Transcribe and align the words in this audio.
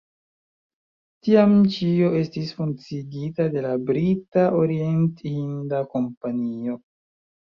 Tiam 1.27 1.51
ĉio 1.73 2.07
estis 2.19 2.53
funkciigita 2.61 3.45
de 3.55 3.63
la 3.67 3.75
Brita 3.89 4.45
Orienthinda 4.61 5.83
Kompanio. 5.95 6.79